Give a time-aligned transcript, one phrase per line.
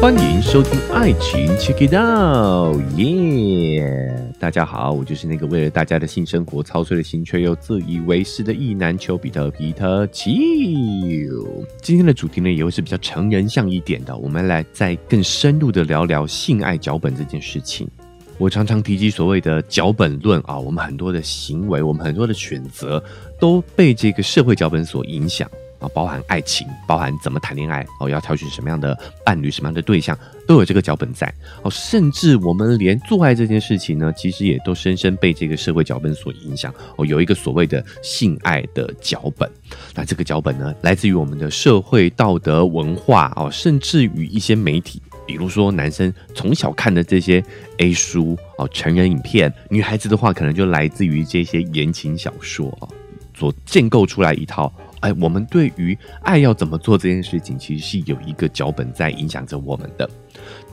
[0.00, 4.14] 欢迎收听《爱情 Check It Out》，耶！
[4.38, 10.30] 大家好，我就是那个为了大家的性生活操碎了心却又自以为是的意男丘比特皮特丘。
[11.82, 17.88] 今天的主题呢，也会是比较成人向一点的，我们来再更深入的聊聊性爱脚本这件事情。
[18.38, 23.02] 我常常提及所谓的脚本论啊，我们很多的行为，我们很多的选择
[23.40, 25.50] 都被这个社会脚本所影响。
[25.78, 31.32] 啊，包含爱情，包含怎么谈恋爱哦，要挑选什么样的伴侣，什么样的对象，都有这个脚本在
[31.62, 31.70] 哦。
[31.70, 37.06] 甚至我们连做爱这件事情呢，其实也都深深被这个社会脚本所影响哦。
[37.06, 39.48] 有一个所谓的性爱的脚本，
[39.94, 47.40] 那这个脚本呢，来自于我们的社会道德文化哦，甚至于一些媒体，比如说男生从小看的这些
[47.76, 52.88] A 书哦，成人影片；女孩子的话，可能就来自于这些言情小说哦，
[53.38, 54.72] 所建构出来一套。
[55.00, 60.08] 哎，我们对于爱要怎么做这件事情，其实是有一个脚本在影响着我们的。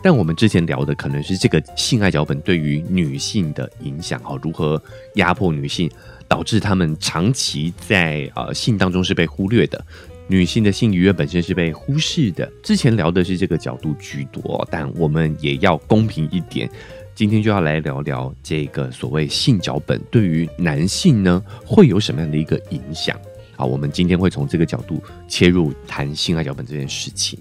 [0.01, 4.81] 但我们之前聊的可能是这个性爱脚本对于女性的影响，哈，如何
[5.15, 5.89] 压迫女性，
[6.27, 9.83] 导致她们长期在呃性当中是被忽略的，
[10.27, 12.51] 女性的性愉悦本身是被忽视的。
[12.61, 16.69] 之前聊的是这个角度居多，但我们也要公平一点，
[17.15, 23.19] 今天就要来聊聊这个所谓性脚本对于男性呢会有什么样的一个影响。
[23.55, 27.39] 好，我们今天会从这个角度切入谈性爱脚本这件事情。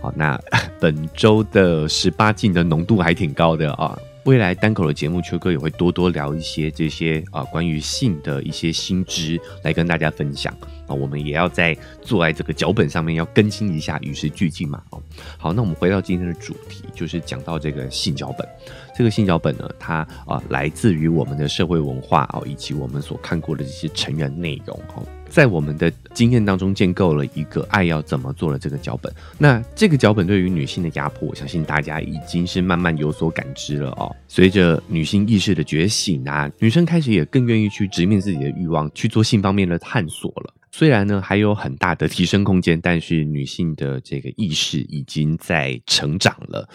[0.00, 0.40] 好，那
[0.80, 3.98] 本周的十八禁的浓度还挺高的啊。
[4.24, 10.94] 未来单口的节目，秋哥也会多多聊一些这些啊关于性的一些新知来跟大家分享啊。
[10.94, 14.80] 我们也要在做在这个脚本上面要更新一下，与时俱进嘛。
[14.90, 15.02] 哦，
[15.38, 18.48] 好，那我们回到今天的主题，就是讲到这个性脚本。
[18.96, 25.04] 这个性脚本呢，它啊来自于我们的社会文化哦，以及我们所看过的这些成人内容哦。
[25.32, 34.14] 在我们的经验当中建构了一个爱要怎么做的这个脚本，那这个脚本对于女性的压迫，我相信大家已经是慢慢有所感知了哦。
[34.28, 40.52] 随着女性意识的觉醒啊，女生开始也更愿意去直面自己的欲望，去做性方面的探索了。
[40.70, 46.68] 虽然呢还有很大的提升空间，但是女性的这个意识已经在成长了。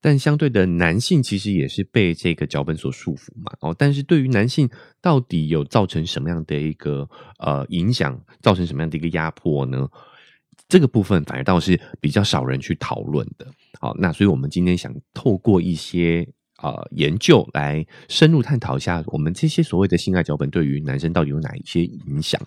[0.00, 3.52] 但相对的，男性其实也是被这个脚本所束缚嘛。
[3.60, 4.68] 哦，但是对于男性
[5.00, 9.88] 到底有造成什么样的一个呃影响，造成什么样的一个压迫呢？
[10.68, 13.46] 这个部分反而倒是比较少人去讨论的。
[13.80, 16.28] 好，那所以我们今天想透过一些
[16.62, 22.40] 呃研究来深入探讨一下，我们这些所谓的性爱脚本对于男生到底有哪一些影响？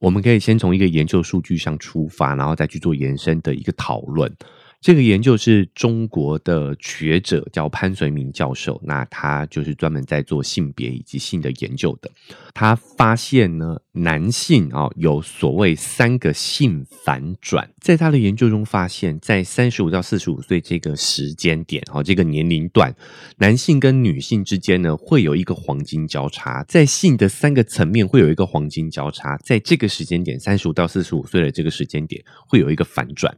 [0.00, 4.34] 我们可以先从一个研究数据上出发，然后再去做延伸的一个讨论。
[4.80, 12.10] 这个研究是中国的学者叫潘绥明教授，那他就是专门在做性别以及性的研究的。
[12.54, 22.94] 他发现呢，男性啊有所谓三个性反转，在他的研究中发现，在三十五到四十五岁这个时间点，哈，这个年龄段，
[23.36, 33.36] 男性跟女性之间呢会有一个黄金交叉，在性的三个层面会有一个黄金交叉，在这个时间点，三十五到四十五岁的这个时间点会有一个反转。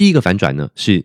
[0.00, 1.04] 第一个反转呢是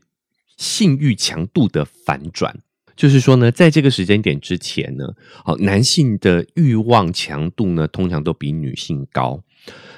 [0.55, 2.59] 性欲强度的反转，
[2.95, 5.09] 就是说呢，在这个时间点之前呢，
[5.43, 9.43] 好男性的欲望强度呢通常都比女性高，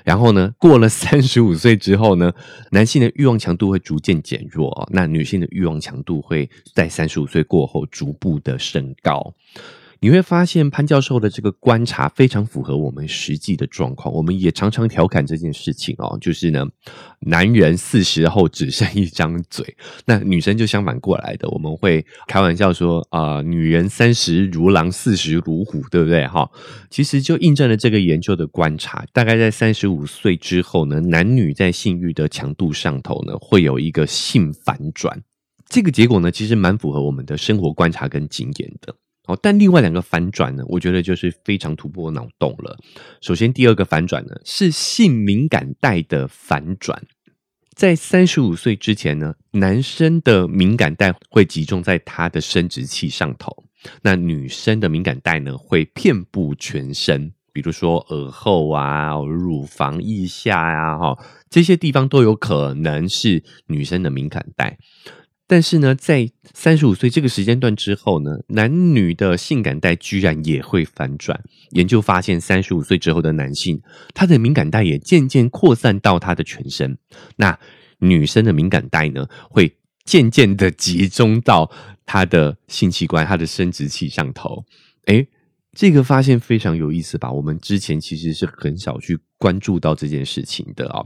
[0.04, 2.34] 然后呢，过了三十五岁之后呢，
[2.72, 9.36] 男性的欲望强度会逐渐减弱，那女性的欲望强度会在三十五岁过后逐步的升高。
[10.00, 14.14] 你会发现潘教授的这个观察非常符合我们实际的状况。
[14.14, 16.66] 我们也常常调侃这件事情哦，就是呢，
[17.22, 19.76] 男人四十后只剩一张嘴，
[20.06, 21.50] 那女生就相反过来的。
[21.50, 26.28] 我们会开玩笑说啊，女人三十如狼，四十如虎，对不对？
[26.28, 26.50] 哈，
[26.90, 29.06] 其实就印证了这个研究的观察。
[29.12, 35.24] 大概在三十五岁之后呢，男女在性欲的强度上头呢，会有一个性反转。
[35.68, 38.96] 这个结果呢，其实蛮符合我们的生活观察跟经验的。
[39.28, 42.78] 哦，但另外两个反转呢，我觉得就是非常突破脑洞了。
[43.22, 47.04] 首先，第二个反转呢是性敏感带的反转。
[47.76, 53.66] 在三十五岁之前呢，男生的敏感带会集中在他的生殖器上头，
[54.02, 61.20] 那女生的敏感带呢会遍布全身，比如说耳后啊、乳房腋下呀，哈，
[61.52, 64.80] 这些地方都有可能是女生的敏感带。
[65.50, 71.42] 但是呢，在三十五岁这个时间段之后呢，男女的性感带居然也会反转。
[71.72, 73.82] 研究发现，三十五岁之后的男性，
[74.14, 76.98] 他的敏感带也渐渐扩散到他的全身。
[77.38, 77.58] 那
[78.00, 81.72] 女生的敏感带呢，会渐渐的集中到
[82.06, 84.66] 他的性器官、他的生殖器上头。
[85.06, 85.30] 诶，
[85.72, 87.32] 这个发现非常有意思吧？
[87.32, 91.06] 我们之前其实是很少去关注到这件事情的啊。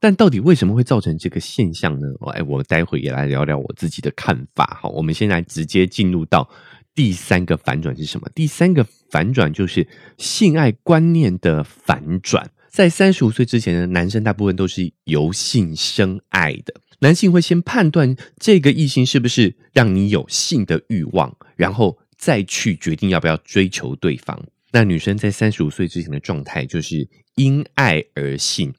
[0.00, 2.08] 但到底为什么会造成这个现象呢？
[2.32, 4.78] 哎，我待会也来聊聊我自己的看法。
[4.80, 6.48] 好，我们现在直接进入到
[6.94, 8.26] 第三个反转是什么？
[8.34, 9.86] 第三个反转就是
[10.16, 12.50] 性爱观念的反转。
[12.70, 24.42] 在三十五岁之前呢，男生大部分都是由性生爱的，男性会先判断这个异性是不是让你有性的欲望，然后再去决定要不要追求对方。
[24.72, 28.72] 那女生在三十五岁之前的状态就是因爱而性。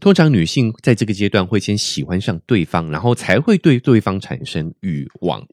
[0.00, 5.46] 通常女性在这个阶段会先喜欢上对方，然后才会对对方产生欲望。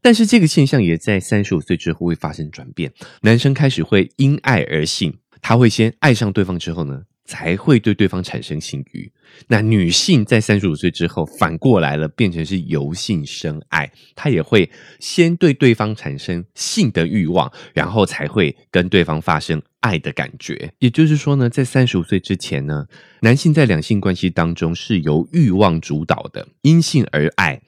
[0.00, 2.92] 但是这个现象也在三十五岁之后会发生转变，
[3.22, 7.02] 男生开始会因爱而性，他会先爱上对方之后呢？
[7.28, 9.12] 才会对对方产生性欲。
[9.46, 20.72] 那女性在三十五岁之后反过来了，变成是由性生爱，她也会先对对方产生性的欲望，然后才会跟对方发生爱的感觉。
[20.78, 22.86] 也就是说呢，在三十五岁之前呢，
[23.20, 27.60] 男性在两性关系当中是由欲望主导的，因性而爱；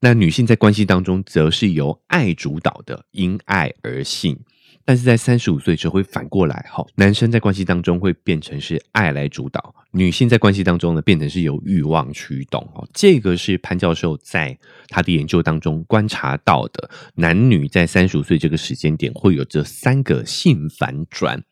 [0.00, 4.40] 那女性在关系当中则是由爱主导的，因爱而性。
[4.86, 14.56] 但是在三十五岁之后会反过来，哈，男生在关系当中会变成是爱来主导，女性在关系当中呢变成是由欲望驱动，哦，这个是潘教授在
[14.88, 21.42] 他的研究当中观察到的，男女在三十五岁这个时间点会有这三个性反转。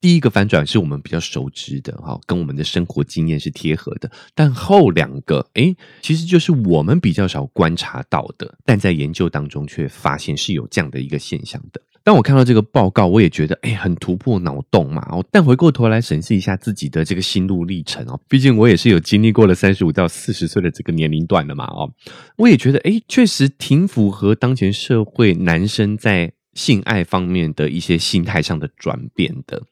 [0.00, 11.82] 第一个反转是我们比较熟知的，哈，跟我们的生活经验是贴合的，但后两个，诶，其实就是我们比较少观察到的，但在研究当中却发现是有这样的一个现象的。
[12.10, 15.06] 当我看到这个报告，我也觉得哎，很突破脑洞嘛。
[15.30, 21.88] 但回过头来审视一下自己的这个心路历程哦，毕竟我也是有经历过了三十五到四十岁的这个年龄段的嘛哦，
[22.36, 29.62] 我也觉得哎，确实挺符合当前社会男生在性爱方面的一些心态上的转变的。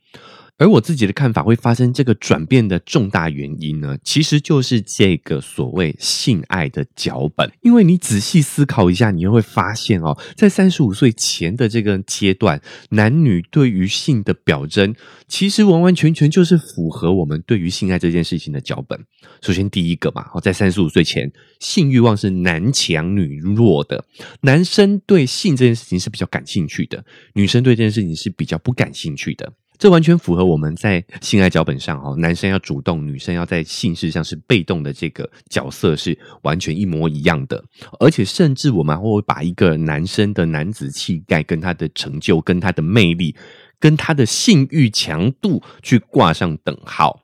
[0.59, 7.49] 而我自己的看法，会发生这个转变的重大原因呢，其实就是这个所谓性爱的脚本。
[7.63, 12.61] 因为你仔细思考一下，你就会发现哦，在三十五岁前的这个阶段，
[12.91, 14.93] 男女对于性的表征，
[15.29, 18.99] 其实完完全全就是符合我们对于性爱这件事情的脚本。
[19.41, 24.05] 首先第一个嘛，在三十五岁前，性欲望是男强女弱的，
[24.41, 29.53] 男生对性这件事情是比较感兴趣的，女生对这件事情是比较不感兴趣的。
[29.79, 37.63] 这完全符合我们在性爱脚本上哈，男生要主动，女生要在性事上是被动的这个角色是完全一模一样的，
[38.01, 43.37] 而且甚至我们会把一个男生的男子气概、跟他的成就、跟他的魅力、
[43.79, 47.21] 跟他的性欲强度去挂上等号，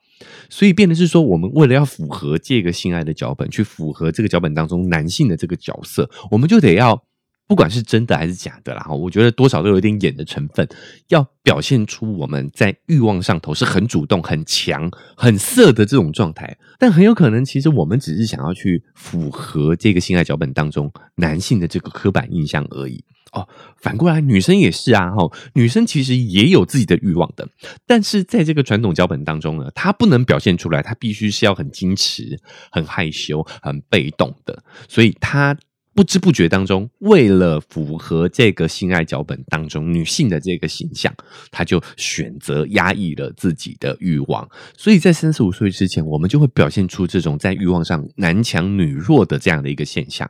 [0.49, 7.03] 所以变的是说，我们为了要符合这个性爱的脚本，去符合这个脚本当中男性的这个角色，我们就得要。
[7.47, 10.67] 不管是真的还是假的啦，哈，我觉得多少都有点演的成分，
[11.09, 23.05] 要表现出我们在欲望上头是很主动、很强、很色的这种状态，但很有可能，其实我们只是想要去符合这个性爱脚本当中男性的这个刻板印象而已。
[23.33, 27.47] 哦，反过来女生也是啊，哈，女生其实也有自己的欲望的，
[27.87, 32.41] 但是在这个传统脚本当中呢，她不能表现出来，她必须是要很矜持、
[32.71, 35.55] 很害羞、很被动的，所以她。
[35.95, 41.15] 不知不觉当中，为了符合这个性爱脚本当中女性的这个形象，
[41.51, 44.49] 她就选择压抑了自己的欲望。
[44.77, 50.29] 所以在三十五岁之前，我们就会表现出这种在欲望上男强女弱的这样的一个现象。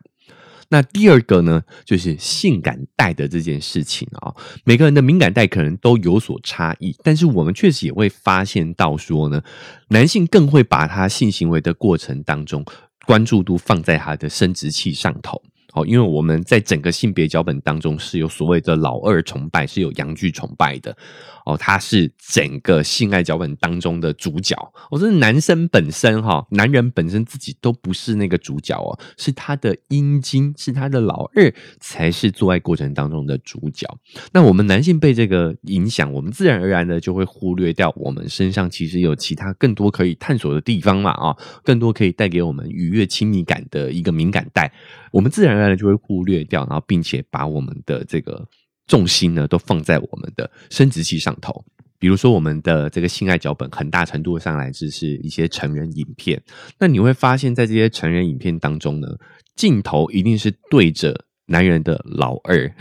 [0.71, 4.35] 那第二个呢，就是性感带的这件事情啊，
[4.65, 9.43] 每个人的敏感带可能都有所差异，但是我们确实也会发现到说呢，
[9.89, 12.65] 男性更会把他性行为的过程当中
[13.07, 15.41] 关注度放在他的生殖器上头。
[15.75, 20.97] 哦，因为我们在整个性别脚本当中是有所谓的老二崇拜，是有阳具崇拜的。
[21.45, 24.57] 哦，他是整个性爱脚本当中的主角。
[24.91, 33.87] 我是男生本身哈，男人本身自己都不是那个主角哦，是他的阴茎，是他的老二才是做爱过程当中的主角。
[34.33, 44.73] 那我们男性被这个影响，我们自然而然的就会忽略掉我们身上其实有其他更多可以探索的地方嘛啊，更多可以带给我们愉悦亲密感的一个敏感带，
[45.13, 48.49] 我们自然而然就会忽略掉，然后并且把我们的这个。
[48.87, 51.65] 重心呢，都放在我们的生殖器上头。
[51.99, 56.43] 比如说，我们的这个性爱脚本，很大程度上来自是一些成人影片。
[56.79, 59.09] 那你会发现在这些成人影片当中呢，
[59.57, 62.75] 镜头一定是对着男人的老二，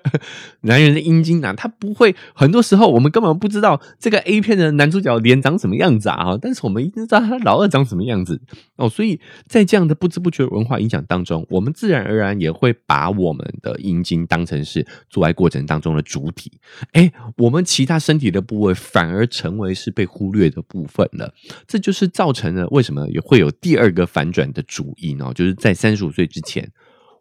[0.62, 2.14] 男人的阴茎男，他不会。
[2.34, 6.36] 很多时候，我们根本不知道这个 A 片的男主角脸长什么样子啊！
[6.40, 8.40] 但是我们一定知道他老二长什么样子
[8.76, 8.88] 哦。
[8.88, 16.52] 所以在这样的不知不觉文化影响当中，我们自然而然也会把我们的阴茎当成是做爱过程当中的主体。
[16.92, 21.32] 哎，我们其他身体的部位反而成为是被忽略的部分了。
[21.66, 26.70] 这就是造成了为什么也会有第二个反转的主因哦，就是在三十五岁之前。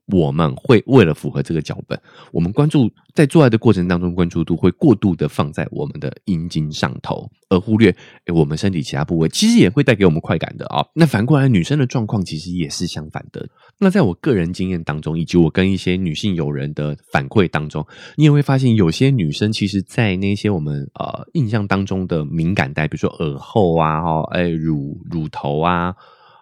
[0.08, 2.00] 我们会为了符合这个脚本，
[2.32, 7.96] 我们关注在做爱的过程当中，关注度会过度的放在我们的阴茎上头，而忽略
[8.34, 10.86] 我们身体其他部位，其实也会带给我们快感的啊。
[10.94, 13.48] 那反过来，女生的状况其实也是相反的。
[13.80, 17.86] 那在我个人经验当中，以及我跟一些女性友人的反馈当中，
[18.18, 25.96] 你也会发现，有些女生其实，在那些我们呃印象当中的敏感带，比如说耳后啊，哈，哎，乳乳头啊。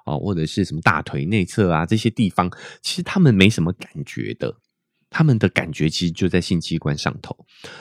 [0.06, 2.50] 哦，或者是什么大腿内侧啊，这些地方，
[2.82, 4.56] 其实他们没什么感觉的，
[5.10, 7.36] 他们的感觉其实就在性器官上头，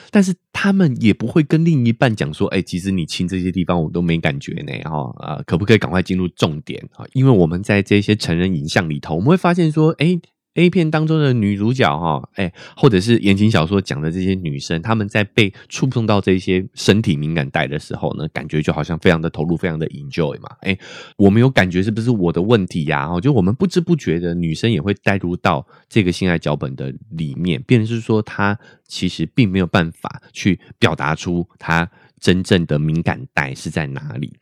[0.09, 7.05] 但是他们也不会跟另一半讲说，哎，其实你亲这些地方我都没感觉呢，哈啊，可不可以赶快进入重点啊？
[7.13, 10.19] 因为我们在这些成人影像里头，我们会发现说，哎。
[10.55, 20.49] A 片当中的女主角哈，哎，或者是言情小说讲的这些女生，她们在被触碰到这些身体敏感带的时候呢，感觉就好像非常的投入，非常的 enjoy 嘛。
[20.59, 20.77] 哎，
[21.15, 23.07] 我们有感觉是不是我的问题呀？
[23.07, 31.89] 哦，就我们不知不觉的，女生也会带入到这个性爱脚本的里面，变成是说她其实并没有办法去表达出她
[32.19, 34.33] 真正的敏感带是在哪里。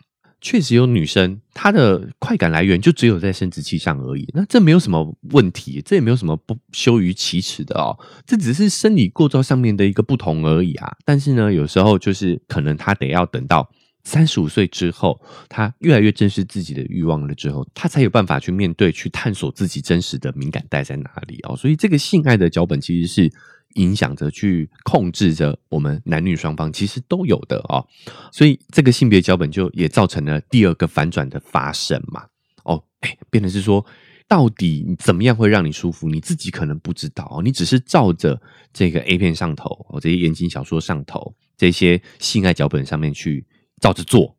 [0.42, 4.28] 确实有女生，她的快感来源就只有在生殖器上而已。
[4.34, 7.98] 那这没有什么问题，这也没有什么不羞于启齿的哦。
[8.26, 10.96] 这只是生理构造上面的一个不同而已啊。
[11.04, 13.70] 但是呢，有时候就是可能她得要等到
[14.04, 15.20] 三十五岁之后，
[15.50, 21.56] 她越来越正视自己的欲望了之后，她才有办法去面对、去探索自己真实的敏感带在哪里哦。
[21.56, 23.32] 所以这个性爱的脚本其实是。
[23.76, 27.86] 影响着去控制着我们男女双方，其实都有的哦，
[28.32, 32.26] 所以这个性别脚本就也造成了第二个反转的发生嘛。
[32.64, 33.86] 哦，哎，变成是说，
[34.28, 36.10] 到底怎么样会让你舒服？
[36.10, 38.42] 你自己可能不知道哦，你只是照着
[38.74, 43.46] 这个 A 片上头，哦，这些言情小说上头，这些性爱脚本上面去
[43.80, 44.36] 照着做，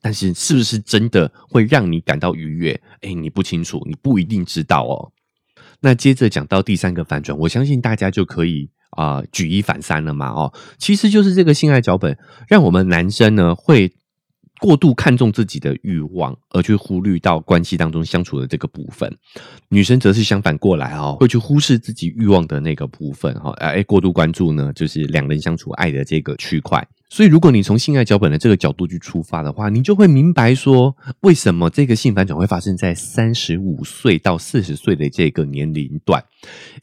[0.00, 2.80] 但是是不是真的会让你感到愉悦？
[3.00, 5.12] 哎，你不清楚，你不一定知道哦。
[5.80, 12.18] 那接着讲到第三个反转，我相信大家就可以啊举一反三了嘛哦，其实就是这个性爱脚本，
[12.48, 13.92] 让我们男生呢会
[14.60, 19.08] 过度看重自己的欲望，而去忽略到关系当中相处的这个部分；
[19.68, 26.84] 女生则是相反过来哦，会去忽视自己欲望的那个部分哈，哎，过度关注呢，就是两人相处爱的这个区块。
[27.10, 36.24] 所以，如果你从性爱脚本的这个角度去出发的话，你就会明白说，为什么这个性反转会发生在三十五岁到四十岁的这个年龄段？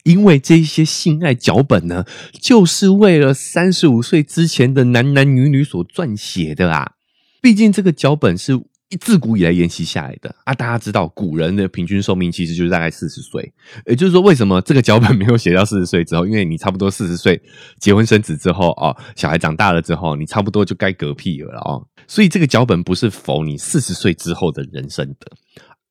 [0.02, 6.92] 因为这些性爱脚本呢，就是为了三十五岁之前的男男女女所撰写的啊。
[7.40, 8.60] 毕竟这个脚本是。
[9.00, 13.52] 自古以来沿袭下来的啊，大家知道古人的平均寿命其实就是大概四十岁，
[13.86, 16.24] 也就是说，为什么这个脚本没有写到四十岁之后？
[16.24, 17.40] 因为你差不多四十岁
[17.80, 25.32] 结婚生子之后哦，小孩长大了之后，你差不多就该嗝屁了哦，所以这个脚本不是否你四十岁之后的人生的，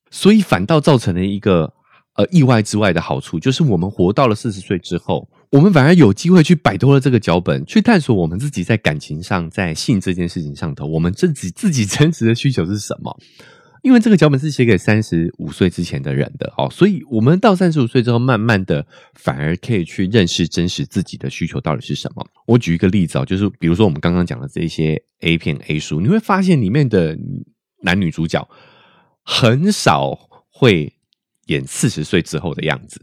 [0.09, 1.73] 所以反倒造成了一个
[2.15, 5.29] 呃意外之外的好处，就是我们活到了四十岁之后。
[5.55, 13.17] 我们反而有机会去摆脱了这个脚本，去探索我们自己在感情上、在性这件事情上头，我们自己自己真实的需求是什么？
[13.81, 22.27] 因为这个脚本是写给三十五岁之前的人的哦，所以我们到三十五岁之后，慢慢的反而可以去认识真实自己的需求到底是什么。
[22.47, 27.17] 我举一个例子啊，就是比如说我们刚刚讲的这些 A 片 A 书，你会发现里面的
[27.81, 28.45] 男女主角
[29.23, 30.19] 很少
[30.49, 30.91] 会
[31.45, 32.99] 演四十岁之后的样子。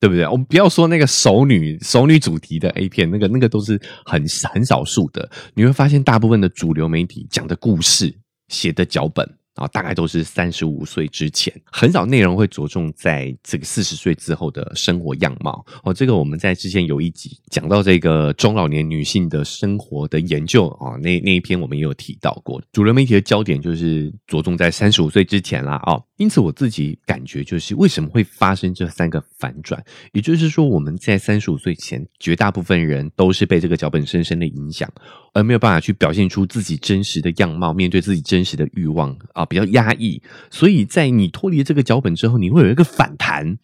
[0.00, 0.26] 对不对？
[0.26, 5.28] 我们不要说那个熟女、熟女主题的 A 片，那个、那个都是很很少数的。
[5.54, 8.14] 你会发现，大部分的主流媒体讲的故事、
[8.48, 9.28] 写的脚本。
[9.58, 15.66] 啊，大概都是三十五岁之前，很少内容会着重在这个四十岁之后的生活样貌。
[15.82, 22.62] 哦，这个我们在之前有一集讲到这个中老年女性的生活的研究啊，那那一篇我们也有提到过。
[22.72, 29.82] 主流媒体的焦点就是着重在三十五岁之前啦，哦，因此我自己感觉就是为什么会发生这三个反转，
[30.12, 34.92] 也就是说我们在三十五岁前，绝大部分人都是被这个脚本深深的影响。
[35.32, 40.20] 而没有办法去表现出自己真实的样貌，面对自己真实的欲望啊，比较压抑。
[40.50, 43.58] 所以在你脱离这个脚本之后，你会有一个反弹，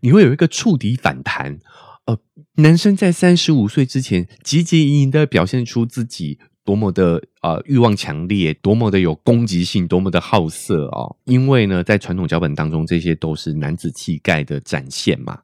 [0.00, 1.58] 你会有一个触底反弹。
[2.04, 2.18] 呃，
[2.56, 11.16] 男生在三十五岁之前，积极营营的表现出自己多么的呃欲望强烈，多么的有攻击性，多么的好色哦。
[11.24, 15.40] 因为呢，在传统脚本当中，这些都是男子气概的展现嘛，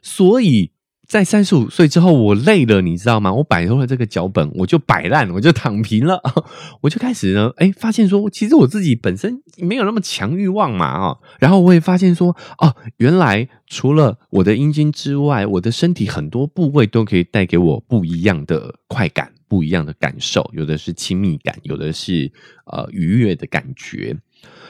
[0.00, 0.70] 所以。
[1.04, 3.30] 在三十五岁之后，我累了，你知道吗？
[3.34, 6.18] 我摆脱了这个脚本，我就摆烂，我就躺平了，
[6.80, 22.32] 我就开始呢，哎，发现说，其实我自己本身没有那么强欲望嘛，啊，然后我也发现说，哦，原来除了我的阴茎之外，我的身体很多部位都可以带给我不一样的快感，不一样的感受，有的是亲密感，有的是
[22.64, 24.16] 呃愉悦的感觉。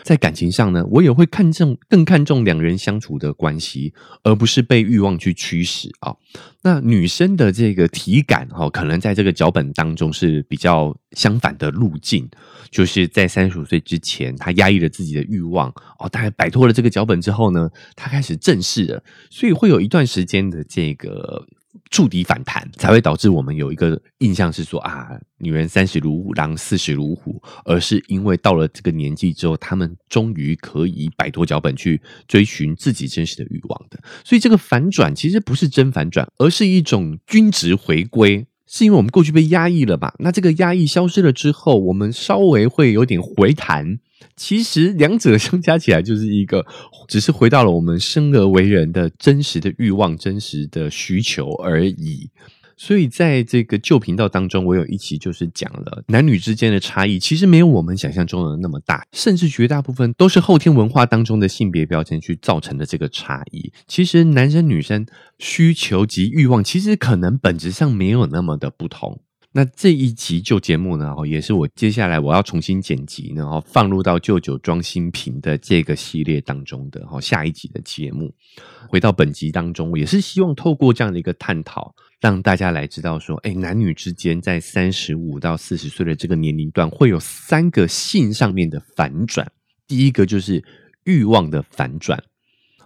[0.02, 6.16] 在感情上呢，我也会看重更看重两人相处的关系，而不是被欲望去驱使啊。
[6.62, 12.28] 那女生的这个体感哈，可能在这个脚本当中是比较相反的路径，
[12.72, 21.46] 就是在三十五岁之前，她压抑了自己的欲望哦，大概摆脱了这个脚本之后呢，她开始正视了，所以会有一段时间的这个。
[21.92, 34.00] 触底反弹才会导致我们有一个印象是说啊，女人三十如狼，四十如虎，而是因为到了这个年纪之后，她们终于可以摆脱脚本去追寻自己真实的欲望的。
[34.24, 40.14] 所以这个反转其实不是真反转，而是一种均值回归，是因为我们过去被压抑了吧？
[40.18, 43.98] 那这个压抑消失了之后，我们稍微会有点回弹。
[44.36, 46.64] 其实两者相加起来就是一个，
[47.08, 52.30] 只是回到了我们生而为人的真实的欲望、真实的需求而已。
[52.74, 63.72] 所以在这个旧频道当中，我有一期就是讲了男女之间的差异，其实没有我们想象中的那么大，甚至绝大部分都是后天文化当中的性别标签去造成的这个差异。
[63.86, 65.06] 其实男生女生
[65.38, 69.20] 需求及欲望，其实可能本质上没有那么的不同。
[69.54, 78.34] 那这一集旧节目呢，哦，也是我接下来我要重新剪辑，然后放入到旧酒装新瓶的这个系列当中的，哦，下一集的节目。
[78.88, 89.52] 回到本集当中，我也是希望透过这样的一个探讨，让大家来知道说，哎，男女之间在三十五到四十岁的这个年龄段，会有三个性上面的反转。
[89.86, 90.64] 第一个就是
[91.04, 92.22] 欲望的反转。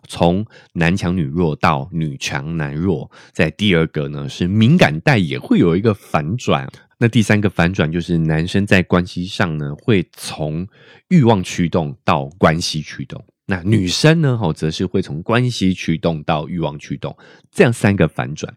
[0.08, 10.66] 从男强女弱到女强男弱，在第二个呢是敏感带也会有一个反转，那第三个反转就是男生在关系上呢会从
[11.08, 17.16] 欲望驱动到关系驱动，那女生呢哦则是会从关系驱动到欲望驱动，
[17.50, 18.56] 这样三个反转。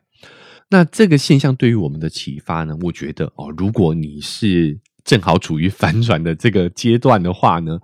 [0.69, 7.79] 那这个现象对于我们的启发呢，我觉得哦，如果你是正好处于反转的这个阶段的话呢。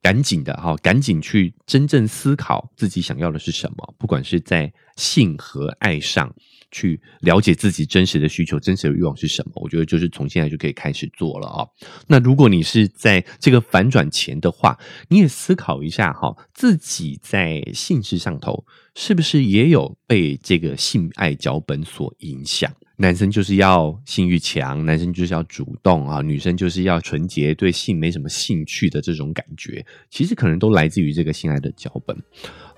[0.00, 3.94] 赶紧的哈，赶紧去真正思考自己想要的是什么。
[3.98, 6.34] 不管是在性和爱上，
[6.70, 9.52] 去了解自己真实的需求、真实的欲望是什么。
[9.56, 11.66] 我觉得就是从现在就可以开始做了啊。
[12.06, 22.72] 那如果你是在这个反转前的话，你也思考一下哈，自己在性事上头是不是也有被这个性爱脚本所影响？
[23.00, 32.16] 男生就是要性欲强，男生就是要主动啊，女生就是要纯洁，对性没什么兴趣的这种感觉，其实可能都来自于这个性爱的脚本，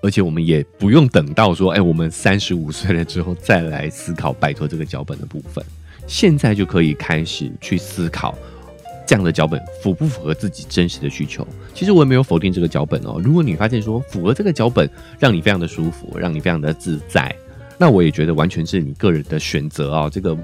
[0.03, 5.65] 而且我们也不用等到说，哎，我们三十五岁了之后再来思考摆脱这个脚本的部分，
[6.05, 8.37] 现在就可以开始去思考
[9.07, 11.47] 这样的脚本符不符合自己真实的需求。
[11.73, 17.35] 其实我也没有否定这个脚本哦，如果你发现说符合这个脚本，让你非常的舒服，让你非常的自在。
[17.81, 20.37] 那我也觉得完全是你个人的选择啊，这个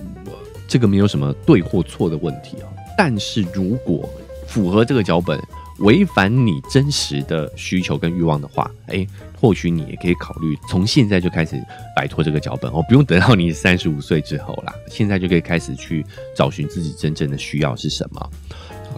[0.67, 2.65] 这个没有什么对或错的问题啊。
[2.97, 4.09] 但是如果
[4.47, 5.39] 符合这个脚本，
[5.77, 9.05] 违反你真实的需求跟欲望的话，哎，
[9.39, 11.63] 或许你也可以考虑从现在就开始
[11.95, 16.03] 摆脱这个脚本哦，不用等到你三十五岁之后啦，现在就可以开始去
[16.35, 18.29] 找寻自己真正的需要是什么。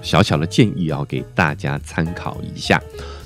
[0.01, 2.81] 小小的建议要给大家参考一下。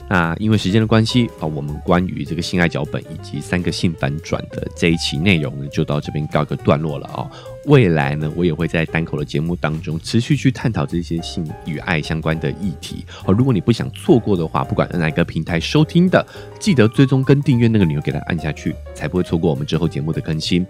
[0.10, 7.30] 那因为时间的关系啊，我们关于这个性爱脚本以及三个性反转的这一期内容呢，就到这边告一个段落了啊。
[7.66, 13.34] 未来呢，我也会在单口的节目当中持续去探讨这些性与爱相关的议题哦。
[13.34, 16.24] 如果你不想错过的话，不管哪个平台收听的，
[16.60, 20.68] 记得追踪跟订阅那个钮给它按下去，才不会错过我们之后节目的更新。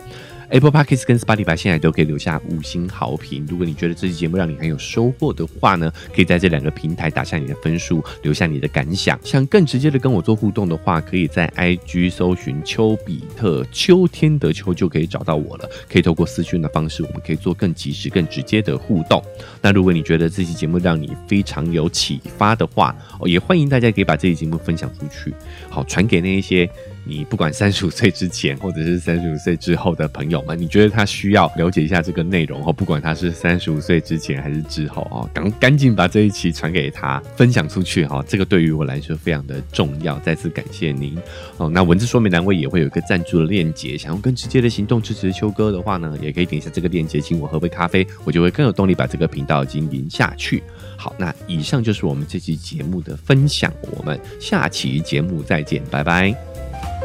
[0.54, 3.44] Apple Podcasts 跟 Spotify 现在都可以留下五星好评。
[3.50, 9.20] 如果你觉得这期节目让你很有收获的话呢，可以在这两个平台打下你的分数，留下你的感想。
[9.24, 15.68] 想更直接的跟我做互动的话，可以在 IG 搜寻丘比特秋天的秋就可以找到我了。
[15.90, 19.20] 可以透过私讯的方式，我们可以做更及时、更直接的互动。
[19.60, 25.34] 那如果你觉得这期节目让你非常有启发的话，哦，也欢迎大家可以把这期节目分享出去，
[25.68, 26.70] 好传给那一些。
[27.06, 40.18] 你不管三十五岁之前或者是三十五岁之后的朋友们，你觉得他需要了解一下这个内容哦，不管他是三十五岁之前还是之后哦，赶赶紧把这一期传给他，分享出去哈，这个对于我来说非常的重要。
[40.20, 41.18] 再次感谢您
[41.58, 41.70] 哦。
[41.70, 50.64] 那文字说明栏位也会有一个赞助的链接，想用更直接的行动支持秋哥的话呢，也可以点一下这个链接，请我喝杯咖啡，我就会更有动力把这个频道经营下去。
[50.96, 56.63] 好，那以上就是我们这期节目的分享，我们下期节目再见，拜拜。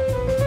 [0.09, 0.38] Thank you.